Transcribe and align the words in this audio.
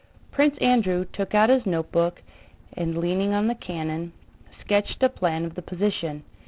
Prince 0.31 0.57
Andrew 0.61 1.05
took 1.13 1.35
out 1.35 1.49
his 1.51 1.63
notebook 1.63 2.23
and, 2.73 2.97
leaning 2.97 3.35
on 3.35 3.45
the 3.45 3.53
cannon, 3.53 4.13
sketched 4.59 5.03
a 5.03 5.09
plan 5.09 5.45
of 5.45 5.53
the 5.53 5.61
position. 5.61 6.23